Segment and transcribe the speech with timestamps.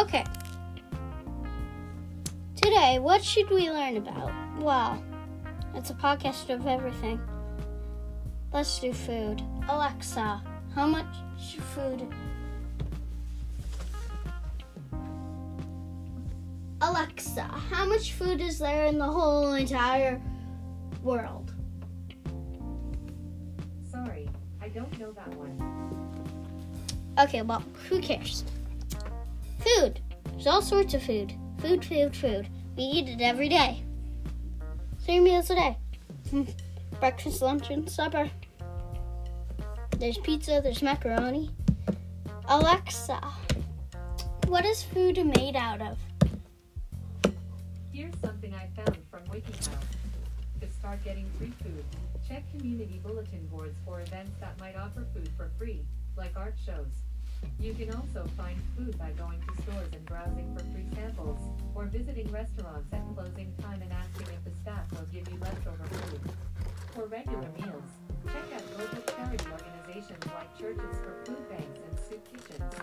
[0.00, 0.24] Okay.
[2.56, 4.32] Today, what should we learn about?
[4.58, 5.04] Well,
[5.74, 7.20] it's a podcast of everything.
[8.50, 9.42] Let's do food.
[9.68, 10.42] Alexa,
[10.74, 11.04] how much
[11.74, 12.08] food?
[16.80, 20.18] Alexa, how much food is there in the whole entire
[21.02, 21.52] world?
[23.92, 24.30] Sorry,
[24.62, 25.60] I don't know that one.
[27.18, 28.44] Okay, well, who cares?
[29.80, 30.00] Food.
[30.32, 31.32] There's all sorts of food.
[31.58, 32.50] Food, food, food.
[32.76, 33.82] We eat it every day.
[35.06, 35.78] Three meals a day.
[37.00, 38.30] Breakfast, lunch, and supper.
[39.96, 41.50] There's pizza, there's macaroni.
[42.46, 43.22] Alexa,
[44.48, 45.98] what is food made out of?
[47.90, 49.80] Here's something I found from WikiHow.
[50.60, 51.84] To start getting free food,
[52.28, 55.86] check community bulletin boards for events that might offer food for free,
[56.18, 57.09] like art shows.
[57.60, 61.38] You can also find food by going to stores and browsing for free samples,
[61.74, 65.84] or visiting restaurants at closing time and asking if the staff will give you leftover
[65.84, 66.20] food.
[66.94, 67.90] For regular meals,
[68.26, 72.74] check out local charity organizations like Churches for Food Banks and Soup Kitchens.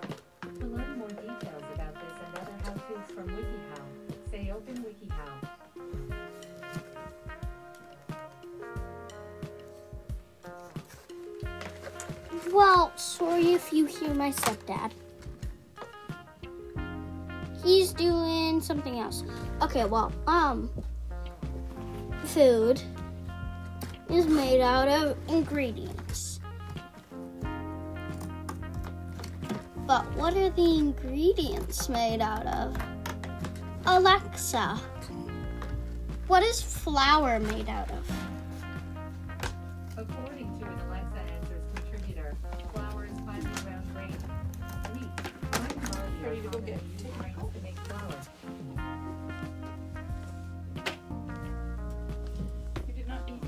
[0.60, 5.57] To learn more details about this and other how-tos from WikiHow, say Open WikiHow.
[12.52, 14.92] Well, sorry if you hear my stepdad.
[17.64, 19.24] He's doing something else.
[19.62, 20.70] Okay, well, um,
[22.24, 22.82] food
[24.10, 26.40] is made out of ingredients.
[29.86, 32.78] But what are the ingredients made out of?
[33.86, 34.80] Alexa,
[36.28, 38.12] what is flour made out of?
[39.98, 40.77] According to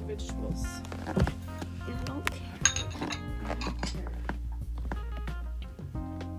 [0.10, 0.66] vegetables.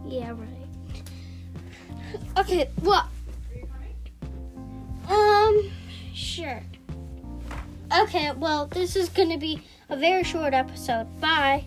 [0.09, 0.49] Yeah, right.
[2.37, 3.09] Okay, coming?
[5.09, 5.71] um,
[6.13, 6.63] sure.
[7.97, 11.07] Okay, well, this is gonna be a very short episode.
[11.21, 11.65] Bye.